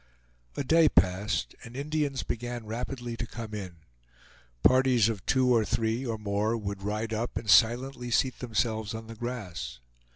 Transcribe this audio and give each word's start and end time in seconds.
A 0.57 0.63
day 0.63 0.89
passed, 0.89 1.53
and 1.63 1.75
Indians 1.77 2.23
began 2.23 2.65
rapidly 2.65 3.15
to 3.17 3.27
come 3.27 3.53
in. 3.53 3.75
Parties 4.63 5.09
of 5.09 5.23
two 5.27 5.53
or 5.53 5.63
three 5.63 6.03
or 6.03 6.17
more 6.17 6.57
would 6.57 6.81
ride 6.81 7.13
up 7.13 7.37
and 7.37 7.47
silently 7.47 8.09
seat 8.09 8.39
themselves 8.39 8.95
on 8.95 9.05
the 9.05 9.13
grass. 9.15 9.79